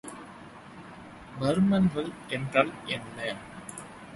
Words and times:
பருமன்கள் 1.39 2.11
என்றால் 2.29 2.73
என்ன? 2.87 3.17